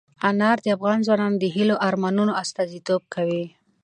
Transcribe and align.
انار 0.29 0.57
د 0.65 0.67
افغان 0.75 0.99
ځوانانو 1.07 1.37
د 1.39 1.45
هیلو 1.55 1.75
او 1.77 1.83
ارمانونو 1.87 2.37
استازیتوب 2.43 3.01
کوي. 3.13 3.45